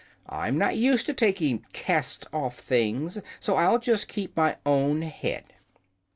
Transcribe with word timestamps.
"I'm 0.27 0.57
not 0.57 0.77
used 0.77 1.05
to 1.05 1.13
taking 1.13 1.63
cast 1.73 2.25
off 2.33 2.57
things, 2.57 3.21
so 3.39 3.55
I'll 3.55 3.77
just 3.77 4.07
keep 4.07 4.35
my 4.35 4.57
own 4.65 5.03
head." 5.03 5.53